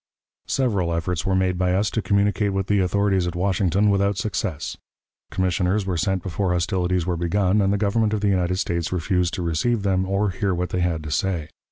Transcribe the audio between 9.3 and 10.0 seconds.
to receive